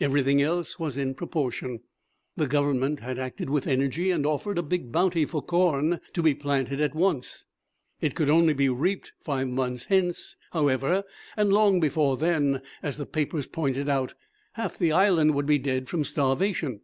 [0.00, 1.80] Everything else was in proportion.
[2.36, 6.34] The Government had acted with energy and offered a big bounty for corn to be
[6.34, 7.46] planted at once.
[7.98, 11.04] It could only be reaped five months hence, however,
[11.38, 14.12] and long before then, as the papers pointed out,
[14.52, 16.82] half the island would be dead from starvation.